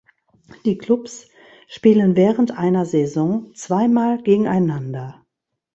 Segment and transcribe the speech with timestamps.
[0.65, 1.29] Die Klubs
[1.67, 5.27] spielen während einer Saison zweimal gegeneinander.